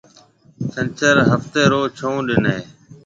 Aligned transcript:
ڇنڇر 0.71 1.15
هفتي 1.31 1.61
رو 1.71 1.81
ڇهون 1.97 2.17
ڏن 2.27 2.43
هيَ۔ 2.53 2.59